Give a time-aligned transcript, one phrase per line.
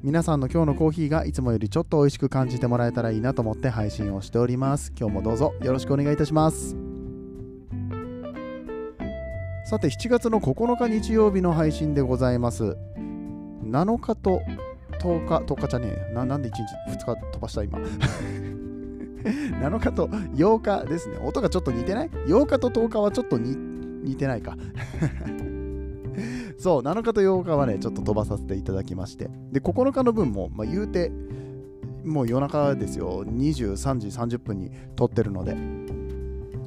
[0.00, 4.92] 皆さんの今日のコーヒーがいつもよりちょっと美味しく感じてもらえたらいいなと思って配信をしております。
[4.96, 6.76] 今日もどうぞよろしくお願いいたします。
[9.64, 12.76] さて7月の9日日曜日の配信でございます。
[13.64, 14.40] 7日と
[15.00, 16.62] 10日10日じゃねえななんで1日
[16.96, 17.80] 2日飛ばした今？
[19.58, 21.18] 7日と8日ですね。
[21.24, 24.56] 音がちょっと似てない ?8 日と10日はちょっと似てないか。
[26.58, 31.12] そう、7日と8日はね、ちょっと飛ばさせていただきまして、で、9日の分も、まあ、言うて、
[32.04, 35.56] もう夜中ですよ、23時30分に撮ってるので、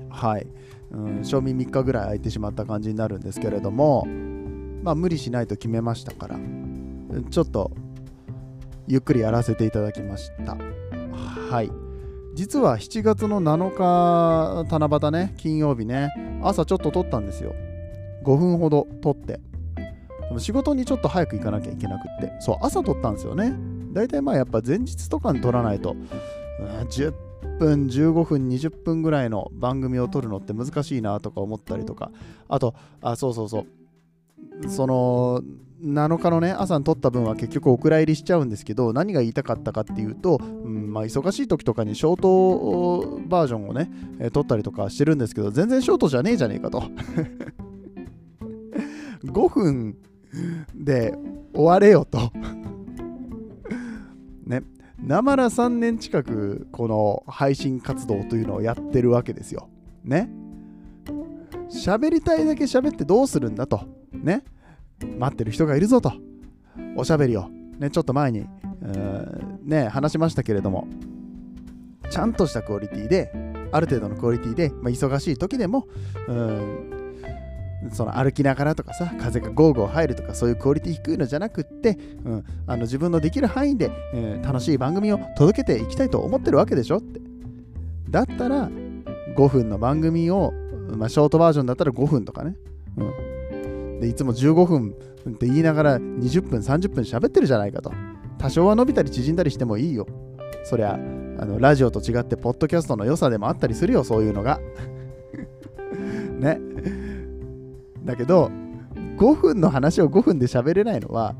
[0.09, 0.47] はい、
[0.91, 4.05] うん、賞味3日ぐらい空いてしまった感じになるんですけれども、
[4.81, 6.39] まあ、無理しないと決めましたから、
[7.29, 7.71] ちょっと、
[8.87, 10.57] ゆっくりやらせていただきました。
[11.49, 11.71] はい。
[12.33, 17.53] 実は7月の7日、七夕ね、金曜日ね、朝ちょっと撮ったんですよ。
[18.23, 19.41] 5分ほど撮って。
[20.31, 22.31] でも仕事にちょっと早く行かなきゃいけなくって。
[22.39, 23.53] そう朝撮ったんですよね。
[23.91, 25.97] だいたいまあやっぱ前日とかに撮らないと、
[26.89, 27.13] 10
[27.59, 32.11] 分15分20分ぐらいの番組を撮るのって難しいなとか思ったりとか。
[32.47, 33.65] あとあそうそうそ
[34.63, 34.69] う。
[34.69, 35.43] その
[35.83, 46.83] 7日のね朝に撮った分は結局お蔵入りしちゃうんですけど何が言いたかったかっていうと、うんまあ、忙しい時とかにショートバージョンをね、え、撮ったりとかしてるんですけど全然ショートじゃねえじゃねえかと。
[49.25, 49.97] 5分
[50.73, 51.13] で
[51.53, 52.31] 終われよと。
[54.45, 54.63] ね。
[54.99, 59.69] なまら3年近くこの配信活動というのをやってるわけですよ。
[60.03, 60.29] ね。
[61.69, 63.81] 喋りたいだけ喋ってどうするんだと。
[64.13, 64.43] ね。
[65.17, 66.13] 待ってる人がいるぞと。
[66.95, 67.49] おしゃべりを。
[67.79, 68.45] ねちょっと前に
[69.63, 70.87] ね話しましたけれども。
[72.11, 73.31] ちゃんとしたクオリティで
[73.71, 75.87] ある程度のクオリティで、まあ、忙しい時でも
[76.27, 77.00] うん
[77.89, 87.19] その歩きながらとかさ風がゴーゴー入るとかそういうクオリティ低いのじゃなくって、うん、あの自分のできる範囲で、えー、楽しい番組を届けていきたいと思ってるわけでしょって。
[88.09, 88.69] だったら
[89.35, 90.53] 5分の番組を、
[90.97, 92.55] まあ、ショートバージョンだったら5分とかね、
[92.97, 93.03] う
[93.55, 94.95] ん、でいつも15分
[95.29, 97.91] って言いながら20分30分喋ってるじゃないかと。
[98.37, 100.07] 多少は伸びたり縮んだりしてもいいよ。
[100.63, 100.97] そりゃあ
[101.45, 104.59] のラジオと違ってポッドキャストの良さでもあったりするよそういうのが。
[106.39, 106.59] ね。
[108.03, 108.51] だけど
[109.17, 111.35] 5分の話を5分で喋れないのは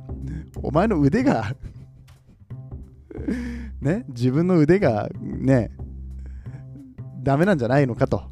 [0.62, 1.56] お前の腕が
[3.82, 5.72] ね自分の腕がね
[7.24, 8.24] ダメなんじゃないのかと。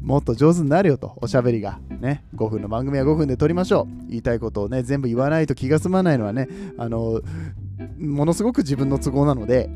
[0.00, 1.80] もっと上手になるよとおしゃべりが。
[2.00, 4.08] ね5分の番組は5分で撮りましょう。
[4.08, 7.20] 言いたいことをね全部言わないと気が済まないのはねあの
[7.98, 9.68] ものすごく自分の都合なので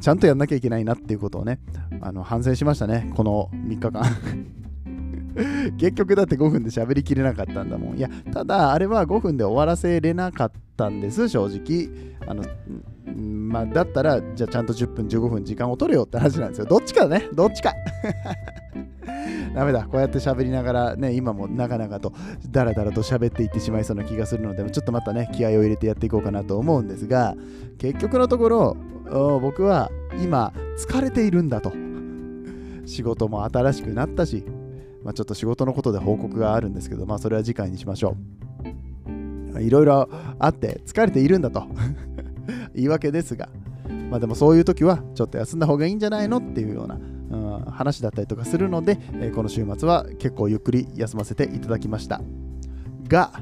[0.00, 1.60] ちゃんとやんなきゃいけないなっていうことをね
[2.00, 4.61] あの反省しましたねこの3日間。
[5.78, 7.96] 結局だって5分で喋りきれなかったんだもん。
[7.96, 11.88] いや、ただあれは5分で終わらせれなかったんです、正直。
[12.26, 12.44] あの、
[13.14, 16.66] まあ、だったら、じゃあちゃんと10分、15分時間を取れよって話なんですよ。
[16.66, 17.72] どっちかね、どっちか。
[19.54, 22.12] ダメだ、こうやって喋りながらね、今も長々と
[22.50, 27.34] ダラダラと喋っていってしまいそうな気がするので、ちょっとまたね、気合を入れてやっていこうかなと思うんですが、
[27.78, 28.76] 結局のところ、
[29.40, 29.90] 僕は
[30.22, 31.72] 今、疲れているんだと。
[32.86, 34.44] 仕事も新しくなったし、
[35.04, 38.16] まあ、ちょっと仕事のことで報告があるんですけど、まあ、それは次回にしましょ
[39.54, 39.62] う。
[39.62, 40.08] いろいろ
[40.38, 41.64] あって疲れているんだと
[42.74, 43.50] 言い訳ですが、
[44.10, 46.98] まあ、でもそういう時はちょっと休んだ方がいいんじゃないのっていうような、
[47.30, 52.22] うん、話だったりとかするので、えー、この週末は結構ゆっくり休ませていただきました。
[53.08, 53.32] が、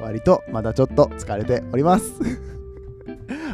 [0.00, 2.53] 割とまだちょっと疲れております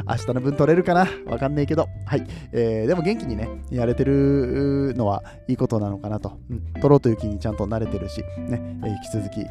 [0.07, 1.07] 明日の分取れるかな？
[1.25, 1.87] わかんないけど。
[2.05, 2.27] はい。
[2.51, 6.39] えー、でも元気にね、やれてるのはいいことなのかなと。
[6.49, 6.73] うん。
[6.73, 9.45] 取ろうという気にちゃんと慣れてるし、ね、えー、引き続き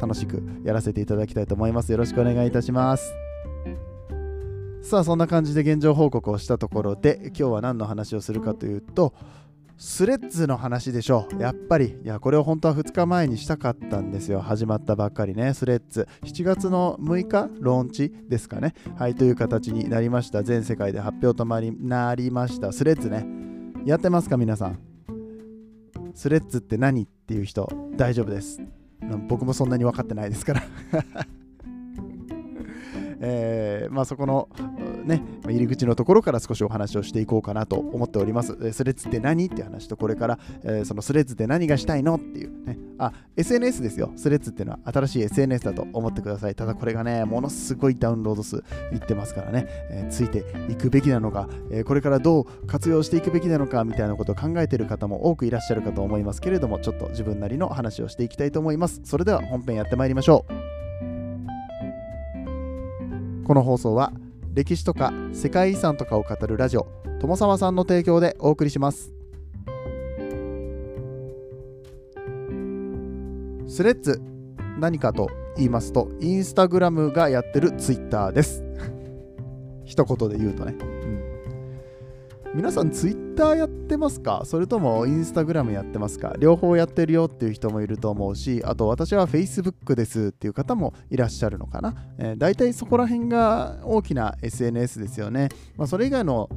[0.00, 1.92] 楽しくやらせていただきたいと思います。
[1.92, 3.12] よろしくお願いいたします。
[4.82, 9.12] さあそんな感じで現状報告をしたところで今日は何の話をするかというと
[9.82, 11.40] スレッズの話でしょう。
[11.40, 14.40] やっぱり、いや、これを本当は2日前にしたかったんですよ。
[14.42, 16.06] 始まったばっかりね、スレッズ。
[16.22, 18.74] 7月の6日、ローンチですかね。
[18.96, 20.42] はい、という形になりました。
[20.42, 21.58] 全世界で発表とな
[22.14, 22.72] りました。
[22.72, 23.26] スレッズね。
[23.86, 24.78] やってますか、皆さん？
[26.12, 27.04] スレッズって何？
[27.04, 27.66] っていう人、
[27.96, 28.60] 大丈夫です。
[29.28, 30.62] 僕もそんなに分かってないですから
[33.20, 34.48] えーまあ、そこの、
[35.04, 38.72] ね、入り口のところから少しお話をしていこうかなと思っております。
[38.72, 44.12] スレッズって何っていう話と、これから、えー、そのスレッズって何がしたいのっていう、ね、あ、SNS ですよ。
[44.16, 46.54] スレッズっていうのは新しい SNS だと思ってください。
[46.54, 59.00] ただこれがね、ものすごいダウンロード数いってますからね、えー、ついていくべきなのか、え、これからどう活用していくべきなのかみたいなことを考えている方も多くいらっしゃるかと思いますけれども、ちょっと自分なりの話をしていきたいと思います。
[59.04, 60.79] それでは本編やってまいりましょう。
[63.50, 64.12] この放送は
[64.54, 66.86] 歴史とか世界遺産とかを語るラジオ
[67.18, 69.12] 友沢さんの提供でお送りします。
[73.66, 74.22] スレッズ
[74.78, 78.62] 何かと言いますとインスタグラムがやってるツイッターです。
[79.84, 80.76] 一言で言うとね。
[82.52, 84.42] 皆さんツイッターやってますか？
[84.44, 86.34] それともインスタグラムやってますか？
[86.36, 96.50] 両方やってるよっていう人もいると思うしあと私は Facebook ですっていう方もいらっしゃるのかな、えー、大体そこら辺が大きな SNS ですよね、まあ、それ以外の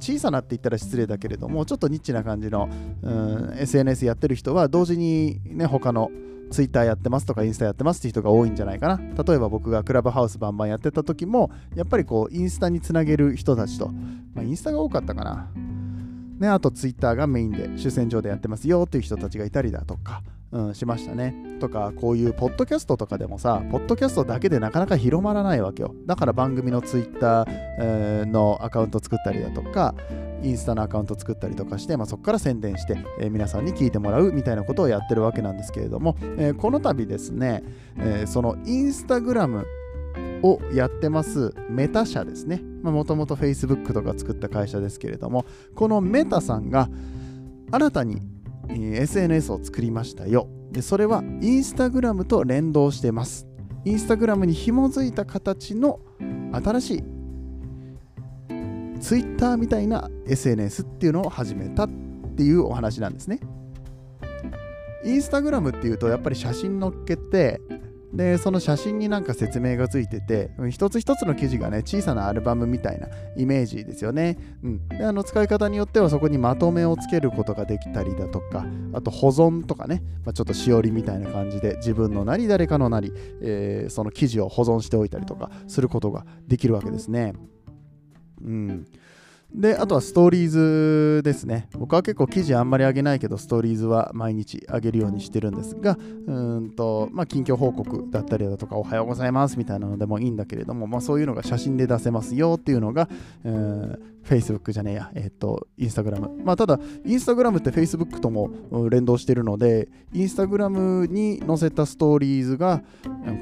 [0.00, 2.70] 小さなって言ったら失礼だけれどもちょっとニッチな感じの、
[3.02, 6.10] うん、SNS やってる人は同時にね他の
[6.50, 9.00] ツイッターやってますとかインスタやってますって人が多いんじゃないかな。
[9.22, 13.88] 例えば僕がクラブハウスバンバンやってた時も、やっぱりこう、インスタにつなげる人たちと、
[14.34, 15.48] まあ、インスタが多かったかな。
[16.38, 21.34] ね、あとツイッターがメインで主戦場でやってますよっていう人たちがいたりだとか、うん、しましたね。
[21.60, 25.94] とか、こういうポッドキャストとかでもさ、ポッドキャストだけでなかなか広まらないわけよ。
[26.06, 29.94] だから番組のツイッター、のアカウント作ったりだとか、
[30.42, 37.62] インスタのアカウント作ったりとかして、まあ、そこから宣伝して、えー、皆さんに聞いてもらうみたいなことをやってるわけなんですけれども、えー、この度ですね、
[37.98, 39.66] えー、そのインスタグラム
[40.42, 42.62] をやってますメタ社ですね。
[42.82, 45.44] もともと Facebook とか作った会社ですけれども、
[45.74, 46.88] このメタさんが
[47.70, 48.22] 新たに
[48.70, 50.48] SNS を作りましたよ。
[50.70, 53.46] で、それはインスタグラムと連動してます。
[53.84, 56.00] インスタグラムに紐づいた形の
[56.52, 57.04] 新しい
[59.00, 61.88] ツイッターみたいな SNS っていうのを始めたっ
[62.36, 63.40] ていうお話なんですね。
[65.04, 67.60] インスタグラムっていうとやっぱり写真載っけて
[68.12, 78.64] でその写真になんか説明がついてて一つ一つの記事がね小さなアルバムみたいなイメージですよね、うん、であの使い方によってはそこにまとめをつけることができたりだとか
[78.94, 83.12] あと保存とかね、まあ、ちょっとしおりみたいな感じで自分のなり誰かのなり、
[83.42, 87.34] えー、その記事を保存しておいたりとかすることができるわけですね。
[88.42, 88.86] うん。
[89.54, 91.68] で、あとはストーリーズですね。
[91.72, 103.08] 僕は結構記事あんまり上げないけど、ストーリーズは毎日上げるようにしてるんですが、うんと、まあ、近況報告だったりだとか、おはようございますみたいなのでもいいんだけれども、まあ、そういうのが写真で出せますよっていうのが、
[103.44, 106.44] うん、Facebook じゃねえや、えっ、ー、と、Instagram。
[106.44, 108.50] まあ、ただ、Instagram って Facebook とも
[108.90, 112.82] 連動してるので、Instagram に載せたストーリーズが、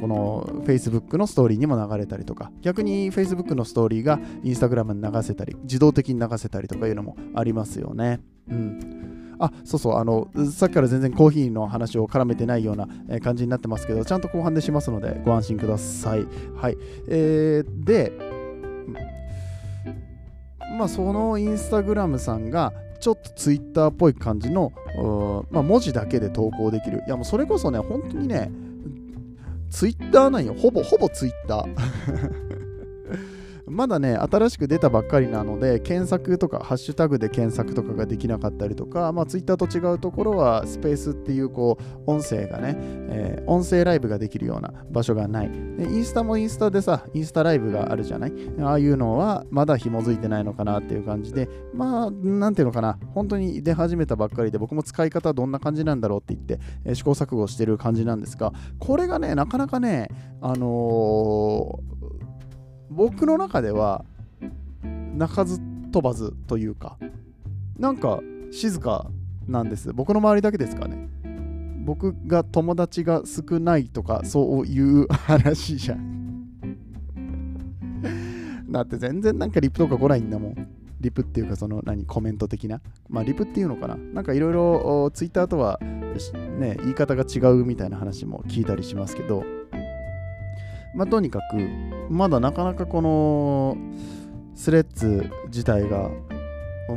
[0.00, 8.20] この Facebook のストーリーにも流れたりとか、逆に Facebook のストーリーが Instagram に流せたり、自動的に流せたりとかいうのもありますよね。
[8.48, 9.16] うん。
[9.38, 12.88] あ、そうそう、あの、さっきから全然コーヒーの話を絡めてないような
[13.20, 16.26] 感じになってますけど、ちゃんと後半でしますので、ご安心ください。
[16.56, 16.78] はい。
[17.08, 18.12] えー、で、
[20.76, 24.72] まあ、そのインスタグラムさんがちょっとツイッターっぽい感じの、
[25.50, 27.02] まあ、文字だけで投稿できる。
[27.06, 28.50] いやもうそれこそね、本当にね、
[29.70, 30.54] ツイッターなんよ。
[30.54, 32.45] ほぼ、ほぼツイッター。
[33.76, 45.50] まだね、新しく出たばっかりなので、検索とか、ハッシュタグで検索とかができなかったりとか、まあ、ツイッターと違うところは、スペースっていう、こう、音声がね、えー、音声ライブができるような場所がない。
[45.76, 48.32] でインスタもインスタでさ、インスタライブがあるじゃない？
[48.60, 60.08] ああいうのは、まだ紐づいてないのかなっていう感じで、まあ、なんていうのかな、本当に出始めたばっかりで、僕も使い方どんな感じなんだろうって言って、えー、試行錯誤してる感じなんですが、これがね、なかなかね、
[60.40, 62.05] あのー
[62.96, 64.04] 僕の中では
[64.82, 65.60] 鳴かず
[65.92, 66.96] 飛ばずというか
[67.78, 69.10] なんか静か
[69.46, 69.92] なんです。
[69.92, 71.08] 僕の周りだけですかね。
[71.84, 76.48] 僕が友達が少ないとかそういう話じゃん。
[78.70, 80.68] だって全然なんかリプとか来ないんだもん。
[80.98, 82.80] リプっていうかその何コメント的な。
[83.10, 83.96] まあリプっていうのかな。
[83.96, 85.78] なんかいろいろツイッターとは
[86.58, 89.44] ね言い方が違うみたいな話も聞いたりしますけど。
[90.96, 91.56] まあ、とにかく
[92.08, 93.76] まだなかなかこの
[94.54, 96.10] スレッズ自体が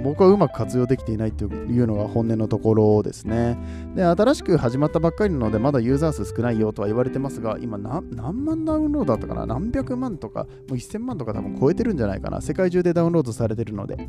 [0.04, 1.48] 僕はうまく活用できていないとい
[1.80, 3.58] うのが本音のところですね。
[3.96, 9.48] で、新しく始まったばっかりなので、まだユーザー数少ないよとは言われてますが、今何万ダウンロードだったかな？
[9.48, 12.40] 何百万とか、もう1000万とか多分超えてるんじゃないかな？
[12.40, 14.08] 世界中でダウンロードされてるので。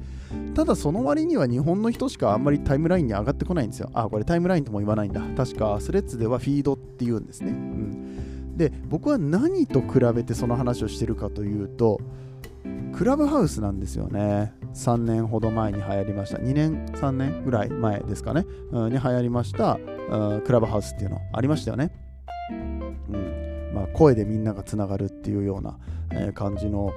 [0.54, 3.88] ただその割には日本の人しかあんまりタイムラインに上がってこないんですよ。
[3.94, 5.22] あ、これタイムラインとも言わないんだ。
[5.34, 7.52] 確かスレッズではフィードって言うんですね。
[7.52, 8.26] うん
[8.60, 11.98] で僕は何と比べてその話をしてるかというと
[12.92, 14.52] クラブハウスなんですよね。
[14.74, 16.36] 3年ほど前に流行りました。
[16.36, 19.78] 2年3年ぐらい前ですかね、うん、に流行りました
[20.44, 21.90] クラブハウスっていうのありましたよね、
[22.50, 22.52] う
[23.16, 23.72] ん。
[23.74, 25.78] まあ、声でみんながつながるっていうような、
[26.12, 26.92] えー、感じの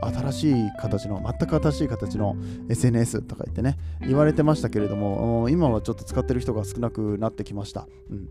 [0.00, 2.36] 新しい形の全く新しい形の
[2.68, 8.28] SNS とか言ってね言われてましたけれども今はちょっと使ってる人が少なくなってきました、うん。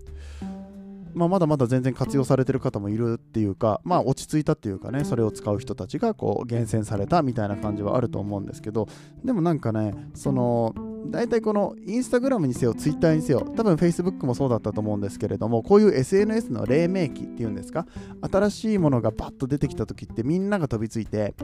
[1.13, 8.87] まあ、まだまだ全然活用されてる方もいるっていうか、まあ、落ち着いたっていうかね、それを使う人たちがこう厳選されたみたいな感じはあると思うんですけど、
[9.23, 10.73] でもなんかね、その、
[11.07, 17.85] 大体このインスタグラムにせよ、ツイッターにせよ、多分 Facebook もそうだったと思うんですけれども、こういう SNS の黎明期っていうんですか、
[18.21, 21.35] 新しいものがバッと出てきた時ってみんなが飛びついて、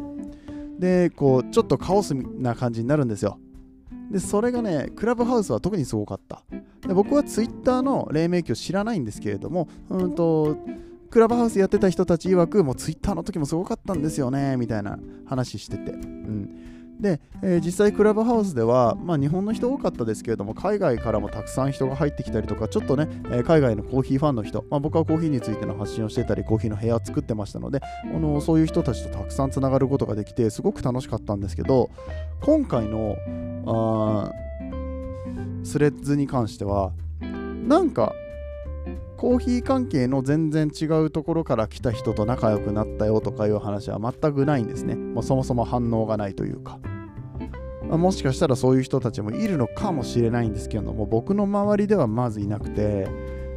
[0.79, 3.38] で、こう、ちょっとカオスな感じになるんですよ。
[4.12, 6.43] で、それがね、クラブハウスは特にすごかった。
[6.88, 10.58] で僕はツイッターの黎明期を知らないんですけれども、うんと、
[11.10, 15.91] クラブハウスやってた人たち曰く、もうツイッターの時もすごかったんですよね、みたいな話してて。
[15.91, 31.89] うんで、えー、実際クラブハウスでは、まあ、日本の人多かったですけれども海外からもたくさん人が入ってきたりとかちょっとね、えー、海外のコーヒーファンの人、まあ、僕はコーヒーについての発信をしてたりコーヒーの部屋を作ってましたのであのそういう人たちとたくさんつながることができてすごく楽しかったんですけど
[32.41, 33.15] 今回の
[33.65, 34.32] あ
[35.63, 36.91] スレッズに関しては
[37.22, 38.13] なんか
[39.19, 44.95] コーヒー関係の全然違うところから来た人と仲良くなったよとかいう話は全くないんですね。
[44.95, 46.79] もうそもそも反応がないというか。
[47.89, 53.09] ま、もしかしたらそういう人たちもいるのかもしれないんですけども、僕の周りではまずいなくて、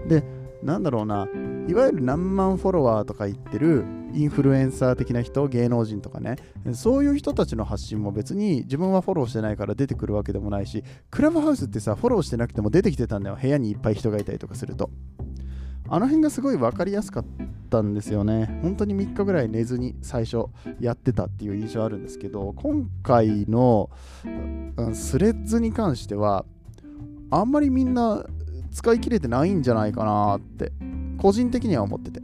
[0.08, 0.24] で、
[0.64, 1.28] なんだろうな、
[1.68, 6.38] いわゆる何万フォロワーとか言ってるインフルエンサー的な人、芸能人とかね、
[6.72, 14.90] そういう人たちの発信も別に自分はフォローしてないから出てくるわけでもないし、クラブハウスってさ、フォローしてなくても出てきてたんだよ、部屋にいっぱい人がいたりとかすると。
[15.92, 17.24] あの辺がすごい分かりやすかっ
[17.68, 18.60] たんですよね。
[18.62, 20.46] 本当に3日ぐらい寝ずに最初
[20.80, 23.90] やってたっていう印象あるんですけど、今回の
[24.94, 26.46] スレッズに関しては、
[27.30, 28.24] あんまりみんな
[28.70, 30.72] 使い切れてないんじゃないかなって、
[31.18, 32.22] 個人的には思ってて。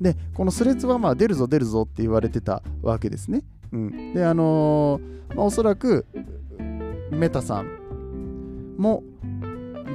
[0.00, 3.44] で、このスレッズはまあ出るぞ出るぞって言われてたわけですね。
[3.70, 6.06] うん、で、あのー、まあ、おそらく
[7.12, 9.04] メタさんも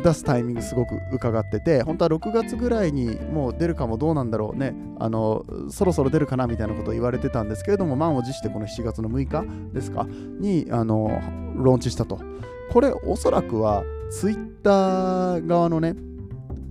[0.03, 4.73] 出すタイミングすごく伺ってて本当は6月ぐらいにもう出るかもどうなんだろうね。
[4.99, 10.07] あのそろそろ出るかなみたいなことを言われてたんですけれども満を持してこの7月の6日ですか？
[10.39, 11.21] にあの
[11.55, 12.19] ローンチしたと。
[12.71, 15.95] これおそらくはツイッター側のね、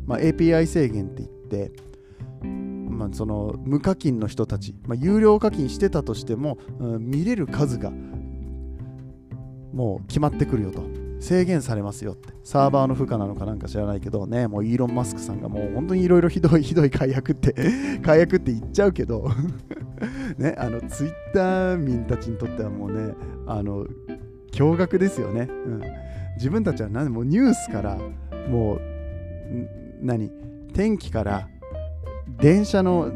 [0.06, 1.28] まあ、API 制限って言っ
[1.68, 1.72] て
[3.00, 7.90] まあ、その無課金の人たち、まあ、有料課金してたとしても、うん、見れる数が
[9.72, 10.82] もう決まってくるよと。
[11.20, 12.32] 制限されますよって。
[12.42, 17.54] サーバーの負荷なのかなんか知らないけどね、もうイーロン・マスクさんがもう本当にいろいろひどいひどい解約って
[18.02, 19.30] 解約って言っちゃうけど
[20.38, 23.14] ね、あの、ツイッター民たちにとってはもうね、
[23.46, 23.84] あの、
[24.52, 25.48] 驚愕ですよね。
[25.66, 25.82] うん、
[26.36, 27.98] 自分たちは何もニュースから、
[28.48, 28.80] もう、
[30.00, 30.30] 何
[30.72, 31.48] 天気から、
[32.40, 33.10] 電車の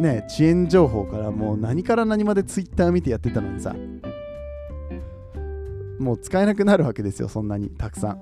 [0.00, 3.76] ね、遅延情報からもう何から何までツイッター見てやってたのにさ、
[6.00, 8.20] もう使えなくなるわけですよ、そんなにたくさん。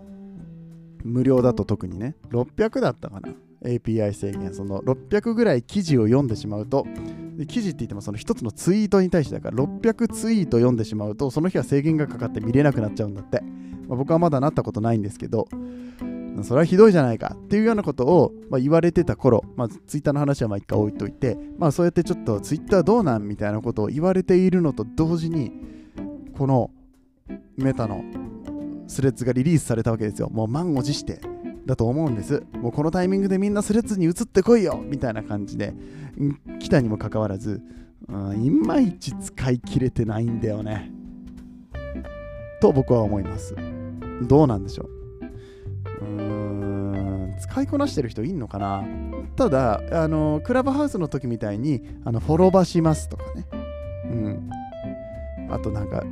[1.05, 2.17] 無料だと特にね。
[2.31, 3.29] 600だったかな。
[3.65, 4.53] API 制限。
[4.53, 6.87] その600ぐらい記事を読んでしまうと、
[7.47, 13.43] 記事って言ってもその1つのツイートに対してだから600ツイート読んでしまうと、その日は制限がかかって見れなくなっちゃうんだって。
[13.89, 15.49] まあ、僕はまだなったことないんですけど、
[16.43, 25.53] それはひどいじゃないかっていうようなことを、まあ、言われてた頃、まあ、ツイッターの話はまあ一回置いといて、まあ、そうやってちょっとツイッターどうなんみたいなことを言われているのと同時に、
[26.37, 26.71] この
[27.57, 28.03] メタの
[28.87, 30.29] スレッズがリリースされたわけですよ。
[30.31, 31.21] もう満を持して
[31.67, 32.43] だと思うんです。
[32.53, 35.75] もうこのタイミングでみんなスレッズに移ってこいよみたいな感じで
[36.59, 37.61] 来たにもかかわらず、
[38.09, 40.91] うん、いまいち使い切れてないんだよね。
[42.61, 43.55] と僕は思います。
[44.23, 44.99] どうなんでしょう。
[46.01, 48.85] うーん使いこなしてる人いんのかな
[49.37, 53.47] ただあのクラブハウスの時みたいにあのフォローバしますとかね
[54.05, 54.51] うん
[55.51, 56.03] あとなんか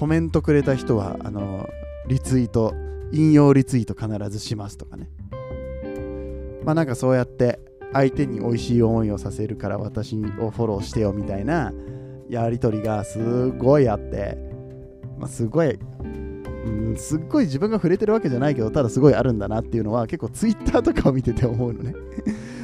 [0.00, 1.68] コメントくれた人はあの
[2.06, 2.72] リツイート
[3.12, 5.10] 引用リツイート必ずしますとかね。
[6.64, 7.60] まあなんかそうやって
[7.92, 11.74] 相手に美味しい思いをさせるから私をフォローしてよみたいな
[12.30, 14.38] やり取りがすごいあって、
[15.18, 21.94] まあ、すごい、うん、すっごい自分が触れてるわけじゃないけどただすごいあるんだなっていうのは結構ツイッターとかを見てて思うのね。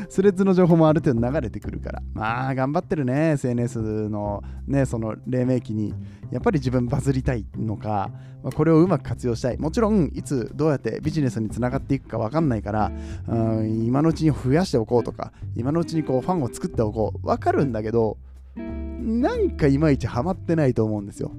[0.08, 2.02] スレッズの情報もある程度流れてくるから。
[2.14, 5.94] まあ、頑張ってるね、SNS のね、その黎明期に。
[6.30, 8.10] やっぱり自分バズりたいのか、
[8.42, 9.58] まあ、これをうまく活用したい。
[9.58, 12.92] もちろん、いつどうやってビジネスにつながっていくか分かんないから、
[13.28, 17.26] うん今のうちに増やしておこうとか、今のうちにこうファンを作っておこう。
[17.26, 18.18] 分かるんだけど、
[18.56, 21.32] なんかいまいちハマってないと思うんですよ。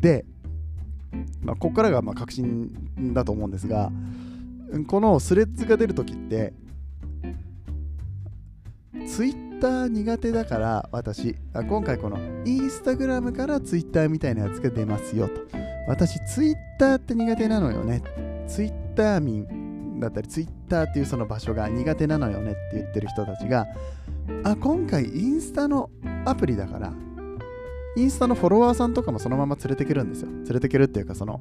[0.00, 0.24] で、
[1.42, 3.92] まあ、ここからがまあ確信だと思うんですが、
[4.86, 6.52] このスレッズが出るときって、
[9.10, 15.34] ツイッター苦手だから私、今回このインスタグラムからツイッターみたいなやつが出ますよと。
[15.88, 18.02] 私、ツイッターって苦手なのよね。
[18.46, 23.66] ツイッター民だったり、ツイッターっていうその場所が苦手なのよねって言ってる人たちが、
[24.44, 25.90] あ、今回インスタの
[26.24, 26.92] アプリだから、
[27.96, 30.28] インスタのフォロワーさんとかもそのまま連れてけるんですよ。
[30.28, 31.40] 連れてけるっていうか、その、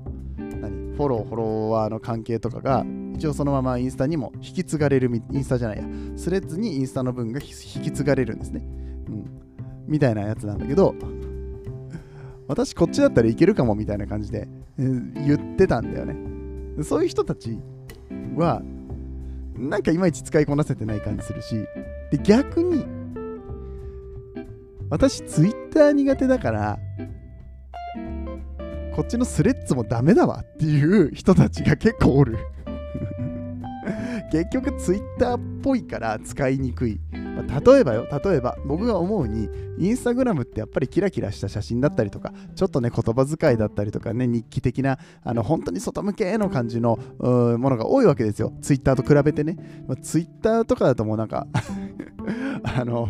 [0.60, 0.96] 何？
[0.98, 2.84] フォロー、フォロワーの関係とかが
[3.20, 5.84] 一応そのままインスタにも引き継がれる、インスタじゃないや、
[6.16, 8.62] スレッズにインスタの分が引き継がれるんですね。
[9.10, 9.26] うん。
[9.88, 10.96] みたいなやつなんだけど、
[12.48, 14.48] 私こっちだったらいけるかもみたいな感じで、
[14.78, 16.16] えー、言ってたんだよね。
[16.82, 17.60] そういう人たち
[18.38, 18.62] は、
[19.58, 21.56] なんかいまいち使いこなせてない感じするし、
[22.12, 22.86] で、逆に、
[24.90, 26.80] 私ツイッター苦手だから、
[28.96, 32.38] こっちのスレッズもダメだわっていう人たちが結構おる。
[34.32, 37.00] 結局ツイッターっぽいから使いにくい。
[37.12, 48.54] ま、例えばよ、例えば僕が思うに、インスタグラムってやっぱりキラキラした写真だったりとか、ちょっとね、言葉遣いだったりとかね、日記的な、あの本当に外向けの感じのものが多いわけですよ。
[48.62, 49.58] ツイッターと比べてね。
[49.88, 51.48] まあ、ツイッターとかだともうなんか
[52.64, 53.10] あの、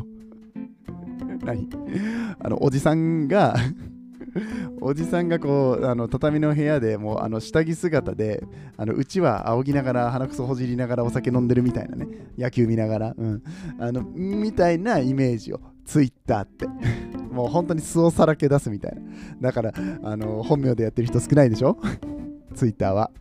[1.44, 1.70] 何？
[2.40, 3.56] あの、おじさんが
[4.82, 8.44] おじさんがこうあの畳の部屋でもうあの下着姿で
[8.78, 12.08] あのうちは仰ぎながら鼻くそほじりながらお酒飲んでるみたいなね
[12.38, 13.44] 野球見ながら、うん、
[13.80, 16.68] あのみたいなイメージをツイッターって。
[17.30, 19.02] もう本当に素をさらけ出すみたいな。
[19.40, 21.78] だからあの本名でやってる人少ないでしょ？
[22.56, 23.12] ツイッターは。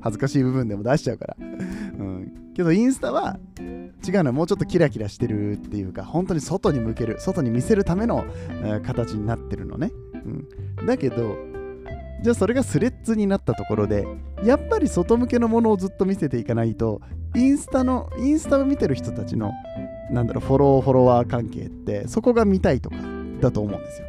[0.00, 9.92] 恥ずかしい部分でも出しちゃうから、うん、けどインスタは違うのはもうちょっとキラキラしてるっていうか本当に外に向ける外に見せるための、えー、形になってるのね。
[10.24, 11.36] うん、だけど
[12.22, 14.06] じゃあそれがスレッズになったところで
[14.44, 17.00] やっぱり外向けのものをずっと見せていかないと
[17.34, 19.52] インスタのインスタを見てる人たちの
[20.10, 22.96] なんだろうフォローフォロワー関係ってそこが見たいとか
[23.40, 24.06] だと思うんですよ。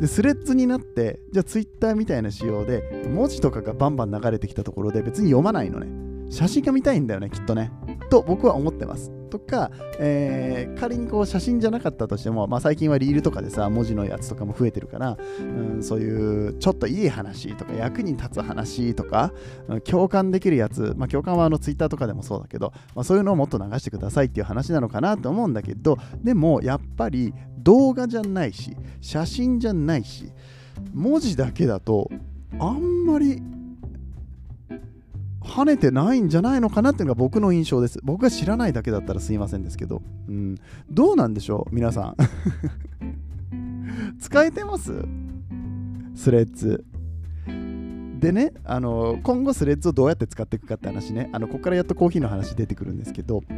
[0.00, 5.86] でスレッズになってじゃあツイッターみたいな仕様で文字とかがバンバン流れてきたところで別に読まないのね。
[6.30, 7.70] 写真が見たいんだよねきっとね。
[8.10, 9.10] と僕は思ってます。
[9.30, 19.32] とか、えー、仮にこう写真じゃなかったとしても、まあ、最近はリールとかでさ文字のやつとかも増えてるから、うん、そういうちょっといい話とか役に立つ話とか、
[19.84, 30.32] 共感できるやつ、まあ、共感はあのツイッターとかでもそうだけど、まあ、そういうのをもっと流してくださいっていう話なのかなと思うんだけどでもやっぱり動画じゃないし写真じゃないし
[30.92, 32.10] 文字だけだと
[32.58, 33.40] あんまり
[35.50, 37.98] 跳ねてないんじゃないのかなっていうのが僕の印象です。
[38.02, 40.56] 僕が知らないだけだったらすいませんですけど、うん、
[40.90, 42.16] どうなんでしょう皆さん。
[44.20, 45.04] 使えてます？
[46.14, 46.84] スレッズ。
[48.20, 53.52] でね、あの今後スレッズをどうやって使っていくかって話ね、あのここからやっとコーヒーの話出てくるんですけど、う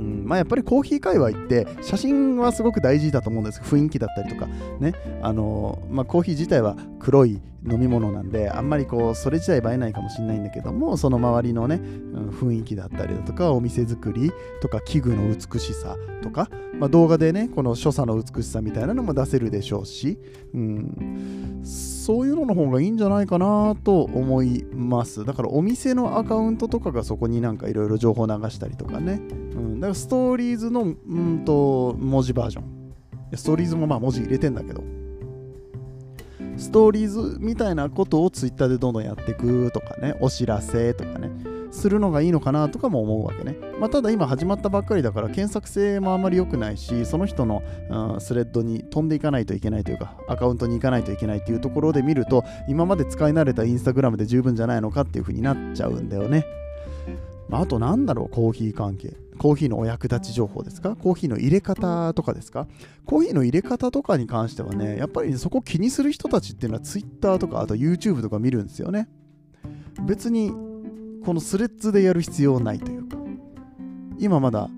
[0.00, 0.24] ん。
[0.24, 3.60] まあ、やっぱりコーヒー界隈って写真はすごく大事だと思うんです。
[3.60, 4.48] 雰囲気だったりとか。
[4.80, 4.94] ね。
[5.22, 20.18] あの、まあ、コーヒー自体は黒い飲み物なんであんまりこうそれ自体映えないかもしれないんだけどもその周りのね、うん、雰囲気だったりだとかお店作りとか器具の美しさとか、まあ、動画でねこの所作の美しさみたいなのも出せるでしょうし、
[20.54, 25.24] うん、そういうのの方がいいんじゃないかなと思います。
[25.24, 32.80] だからお店のアカウントとかがそこになんかいろいろ情報流したりとかね、うん、だからストーリーズのうんと文字バージョン。
[33.34, 34.99] ストーリーズもまあ文字入れてんだけど。
[36.60, 41.30] ストーリーズみたいなことをツイッターでどんどんやっていくとかね、お知らせとかね、
[41.70, 43.56] するのがいいのかなとかも思うわけね。
[43.80, 56.44] まあ、ただ今始まったばっかりだから検索性もあまり良くないし、その人の、うん、スレッドに飛んでいかないといけないというか、アカウントに行かないといけないっていうところで見ると、今まで使い慣れたインスタグラムで十分じゃないのかっていう風になっちゃうんだよね。
[57.48, 59.14] まあ、あとなんだろう、コーヒー関係。
[59.40, 60.96] コーヒーのお役立ち情報ですか？
[60.96, 62.68] コーヒーの入れ方とかですか？
[63.06, 69.08] コーヒーの入れ方とかに関してはね、やっぱりねそこ気にする人たちっていうのは Twitter とかあと YouTube とか見るんですよね。
[70.06, 70.50] 別に
[71.24, 73.16] このスレッズでやる必要ないというか、
[74.18, 74.68] 今まだ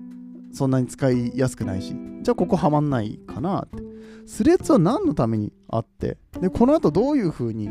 [0.53, 3.83] そんなに使いやすくないし、じゃあここはまんないかなって。
[4.25, 7.69] スレッズは何のためにあって、で、この後どういう風に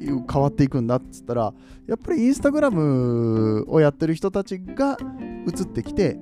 [0.00, 1.54] 変わっていくんだっつったら、
[1.86, 4.96] やっぱりインスタグラムをやってる人たちが
[5.46, 6.18] 移ってきて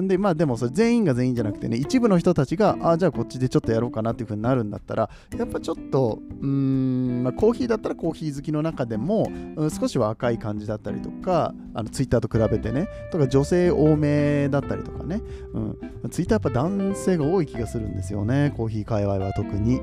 [0.00, 15.20] んでまあでもそれ全員が全員じゃなくてね一部の人たちがあじゃあこっちでちょっとやろうかなっていう風になるんだったらやっぱちょっとうん、まあ、コーヒーだったらコーヒー好きの中でも、うん、少し若い感じだったりとかあのツイッターと比べてねとか女性多めだったりとかね、
[15.52, 19.82] うん、ツイッターやっぱ男性が多い気がするんですよねコーヒー界隈は特に、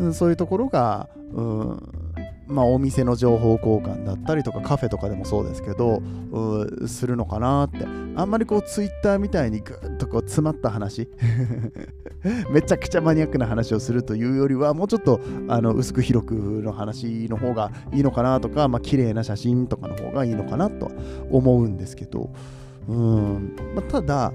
[0.00, 2.05] うん、そういうところがうん
[2.48, 6.00] まあ、お店の情報交換だったりとかカフェとかでもそうですけど
[6.86, 11.08] するのかなってあんまりこうツイッターみたいにぐっとこう詰まった話
[12.50, 20.90] めちゃくちゃマニアックな話をするというよりはもうちょっとあの薄く広くの話の方がいいのかなとか、まあ綺麗な写真とかの方がいいのかなと
[21.30, 22.30] 思うんですけど
[22.88, 24.32] うん、まあ、ただ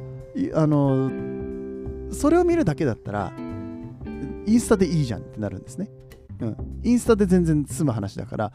[0.54, 1.12] あの
[2.12, 3.34] それを見るだけだったら
[4.46, 5.90] インスタでいいじゃんってなるんですね。
[6.42, 8.52] うん、インスタで全然済む話だから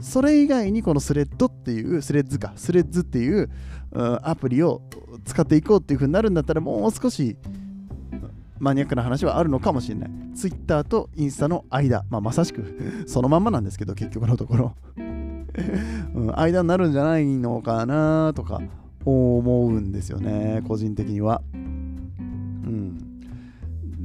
[0.00, 3.50] それ以外にこのスレッドっていうスレッズかスレッズっていう、
[3.92, 4.82] うん、アプリを
[5.24, 7.36] 使っていこうっていう風になるんだったらもう少し
[8.60, 10.10] マニアックな話はあるのかもしれない。
[10.34, 14.74] ツイッターとインスタの間、まあ、まさしく そのまんまなんですけど、結局のところ
[16.14, 18.60] うん、間になるんじゃないのかなとか
[19.04, 23.09] 思うんですよね、個人的にはうん。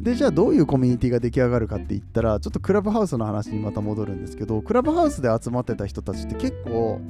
[0.04, 7.02] でじゃあどういうコミュニティが出来上がるかって言ったらちょっとクラブハウスの話にまた戻るんですけどクラブハウスで集まってた人たちって結構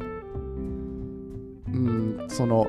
[1.67, 2.67] うんその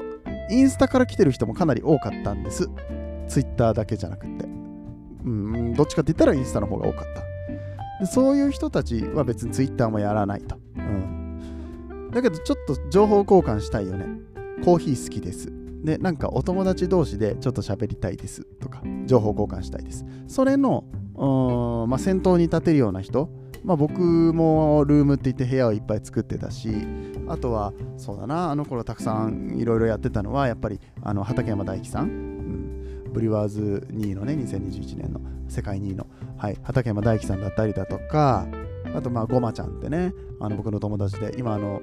[0.51, 2.69] インスタから来てる人もかなり多かったんです。
[3.29, 4.47] ツイッターだけじゃなくて。
[5.25, 7.05] うんどっちかって言ったらインスタの方が多かっ
[7.99, 8.05] た。
[8.05, 14.07] でそういう人たちは別にツイッターもやらないと、うん、だけどちょっと情報交換したいよね。
[14.65, 15.56] コーヒー好きです。
[15.85, 20.05] でなんかお友達同士でちょっと喋りたいですとか情報交換したいです。
[20.27, 20.85] それの、
[21.89, 23.31] まあ、先頭に立てるような人、
[23.65, 24.01] まあ、僕
[24.33, 26.71] もルームって言って部屋をいっぱい作ってたし
[27.29, 38.47] あとはそうだなあの頃たくさんいろいろやってたのはやっぱりあの畠山大樹さん、うん、ブリュワーズ2位のね2021年の世界2位の、はい、畠山大樹さんだったりだとか
[38.95, 41.81] あとまあごまちゃんってねあの僕の友達で今あの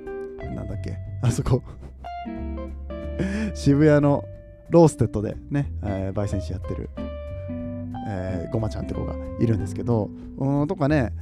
[0.55, 1.61] なんだっけあそこ。
[3.53, 4.25] 渋谷の
[4.69, 6.89] ローステッドでね、えー、焙煎士やってる、
[8.07, 11.13] えー、ごまちゃんって子がいるんですけど、うん、とかね、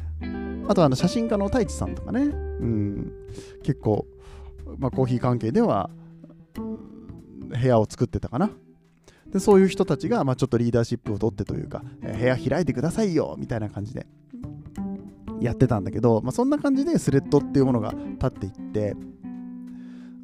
[0.67, 2.27] あとあの写真家の太一さんとかね、う
[2.65, 3.11] ん、
[3.63, 4.05] 結構、
[4.77, 5.89] まあ、コーヒー関係では
[6.53, 8.51] 部屋を作ってたかな。
[9.31, 14.05] でそういう人たちが、まあ、ちょっとリーダーシップを取ってというか、えー、部屋開いてくださいよみたいな感じで
[15.39, 18.95] やってたんだけど、まあ、そんな感じでスレッドっていうものが立っていって、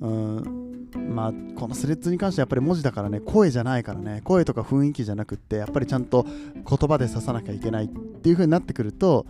[0.02, 9.26] うんまあ、このスレッズに関してはやっぱり文字だからね、声じゃないからね、声とか雰囲気じゃなくって、やっぱりちゃんと言葉で指さなきゃいけないっていう風になってくると、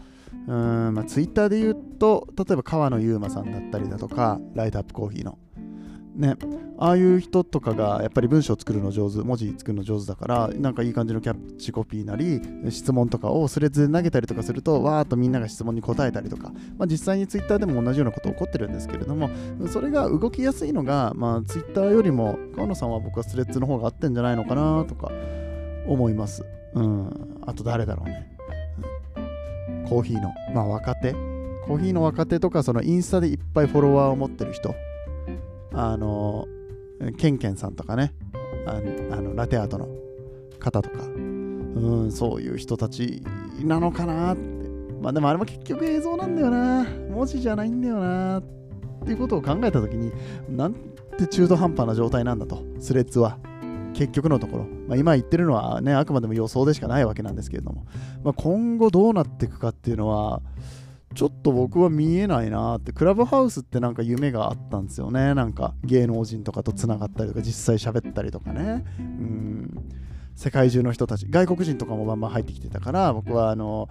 [0.48, 5.38] うん、まあ、ツイッターで言うと、例えば川野悠馬さんだったりだとか、ライトアップコーヒーの、
[6.17, 6.36] ね、
[6.80, 19.30] ああいう人とかがやっぱり文章を作るの上手、文字作るの上手だから、なんかいい感じのキャッチコピーなり、質問とかをスレッズで投げたりとかすると、わーっとみんなが質問に答えたりとか、まあ、実際にツイッターでも同じようなこと起こってるんですけれども、
[19.67, 25.12] それが動きやすいのが、まあ、ツイッターよりも、川野さんは僕はスレッズの方が合ってんじゃないのかなとか
[25.88, 26.43] 思います。
[26.73, 27.39] うん。
[27.45, 28.36] あと誰だろうね。
[29.88, 31.13] コーヒーの、まあ若手。
[31.67, 34.73] コーヒーの若手とか、そのインスタでいっぱいフォロワーを持ってる人。
[35.73, 36.47] あの、
[37.17, 38.13] ケンケンさんとかね、
[38.65, 38.82] あ
[39.21, 39.88] のラテアートの
[40.60, 41.10] 方とか、う
[42.08, 43.23] ん、そういう人たち
[43.63, 44.58] なのかなって。
[45.01, 46.84] まあでもあれも結局映像なんだよな。
[47.10, 48.39] 文字じゃないんだよな。
[48.39, 48.43] っ
[49.06, 50.12] ていうことを考えたときに、
[50.49, 50.73] なん
[51.17, 53.38] て中途半端な状態なんだと、スレッズは。
[53.93, 57.88] 結局のところ、まあ、今言ってるのはね、あくまでも予想でしかないわけなんですけれども、
[58.23, 60.41] まあ、今後どうなっていくかっていうのは、
[61.15, 65.34] ちょっと僕は見えないなって、クラブハウスってなんか夢があったんですよね。
[65.34, 68.86] なんか芸能人とかとつながったりとか、実際喋ったりとかね。
[69.00, 69.48] うん
[70.38, 73.89] 世界中の人たち、外国人とかもバンバン入ってきてたから、僕はあの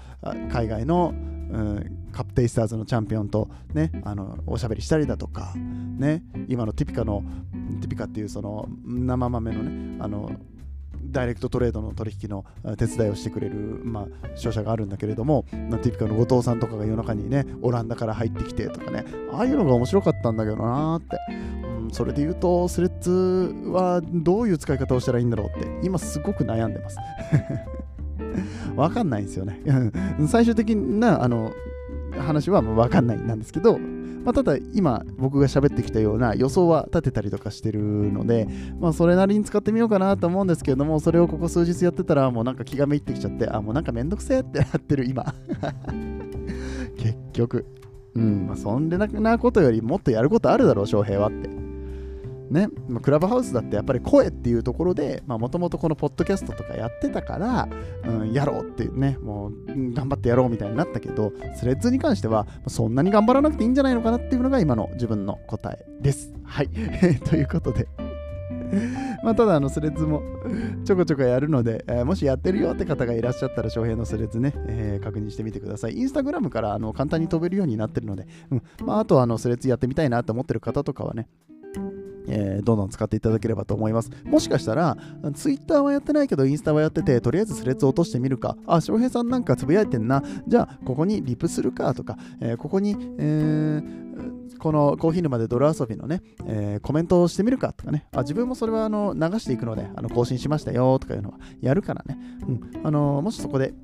[0.53, 7.25] 海外の、うん、カプテイスターズのチャンピオンとね、あのおしゃべりしたりだとか、ね、今のティピカの、
[7.81, 10.31] ティピカっていうその生豆のね、あの
[11.11, 12.45] ダイレクトトレードの取引の
[12.77, 21.17] 手伝いをしてくれる、まあ、商社があるんだけれども、ティピカの後藤さんとかが夜中にね、オランダから入ってきてとかね、ああいうのが面白かったんだけどなーって。
[21.85, 26.97] うん、それで言うと、スレッズはどういう使い方をしたらいいんだろうって、今すごく悩んでます。
[28.77, 29.61] わかんないんですよね。
[30.29, 31.53] 最終的なあの
[32.19, 33.79] 話はわかんないなんですけど、
[34.27, 38.49] まあ、ただ今僕が喋ってきたような予想は立てたりとかしてるので、
[38.81, 45.33] まあ、それなりに使ってみようかなと思うんですけれどもそれをここ数日やってたらもうなんか気がめいってきちゃってあもうなんかめんどくせえってなってる今。
[46.99, 47.67] 結局。
[48.17, 48.47] うん。
[48.49, 51.66] まあそんでなことよりもっとやることあるだろう翔平はって。
[52.51, 52.69] ね、
[53.03, 57.69] クラブハウスだってやっぱり声っていうところでもともとこのポッドキャストとかやってたから、
[58.05, 59.53] うん、やろうっていうねもう
[59.93, 66.33] 頑張ってやろうみたいになったけどスレッズに関してはそんなに頑張らなくていいんじゃないのかなっていうのが今の自分の答えです。
[66.45, 66.69] はい。
[67.29, 67.89] ということで。
[69.23, 70.23] まあただあのスレッズも
[70.85, 75.97] ちょこちょこやるので、えー、もしやってるよって方がいらっしゃったら翔平のスレッズね、えー、確認してみてください。
[75.97, 78.63] インスタグラムからあの簡単に飛べるようになってるので、うん。
[78.85, 81.29] まあ、あとあのスレッズやってみたいなと思ってる方とかはね、
[82.29, 84.11] えー、どんどん使っていただければと思います。
[84.25, 84.97] もしかしたら、
[85.35, 88.57] ツイッターはやってないけど、インスタはやってて、とりあえずスレッズ落としてみるか。
[88.67, 90.23] あ、翔平さんなんかつぶやいてんな。
[90.47, 98.07] じゃあ、ここにリプするかとか、えー、ここに、えー、このコーヒー沼で泥遊びのね、えー、コメントをしてみるかとかね。
[98.13, 102.19] あ自分もそれはあの流していくので、あの更新しましたよとかいうのはやるからね。
[102.49, 103.75] うん、あのもしそこで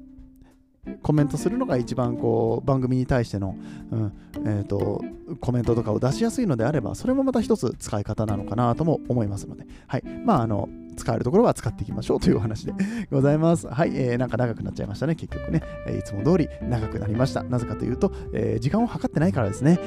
[1.02, 3.56] コメントするのが一番こう番組に対しての、
[3.92, 4.12] うん
[4.44, 5.00] えーと、
[5.40, 12.74] コメントとかを出しやすいのであればそれもまた一つ使い方なのかなとも思いますので、はいまあ、あの使えるところは使っていきましょうというお話で
[13.10, 13.66] ございます。
[13.66, 15.62] はい、えー、なんか長くなっちゃいましたね、結局ね。
[15.86, 17.42] えー、いつも通り長くなりました。
[17.44, 19.78] なぜかというと、えー、時間を計ってないからですね。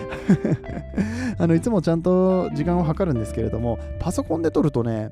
[1.37, 5.11] あのいつもちゃんと時間を計るんですけれども、パソコンで撮るとね、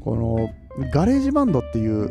[0.00, 0.50] この
[0.92, 2.10] GarageBand っていう、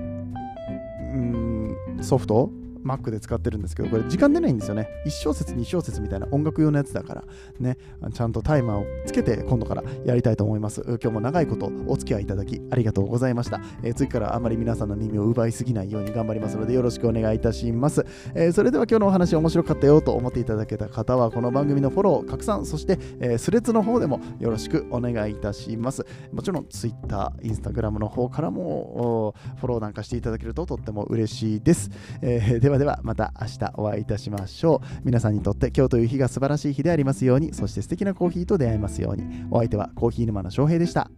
[1.14, 2.52] うん、ソフト
[2.84, 4.90] Mac で使ってるんですけど、これ時間出ないんですよね。
[5.06, 7.24] 1小節、2小節みたいな音楽用のやつだから、
[7.60, 7.78] ね、
[8.14, 10.82] ちゃんとタイマーをつけて今度からやりたいと思います。
[10.86, 13.62] 今日も長いことお付き合いいただきありがとうございました。
[13.84, 18.06] えー、次からあまり皆さんの耳を奪いすぎないように頑張りますのでよろしくお願いいたします。
[18.34, 26.06] えー、それでは今日のお話面白かったよと思っていただけた方は、この番組のフォロー、拡散、そして、えー、スレッズの方でもよろしくお願いいたします。
[26.32, 31.90] もちろん Twitter、Instagram の方からもフォローなんかしていただけるととっても嬉しいです。
[32.22, 35.02] えー、ではではまた明日お会いいたしましょう。
[35.04, 39.46] 皆さんにとって今日という日が素晴らしい日でありますように、そして素敵なコーヒーと出会えますように。
[39.52, 41.12] お相手はコーヒー沼の翔平でした。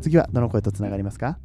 [0.00, 1.38] 次はどの声とつながりますか？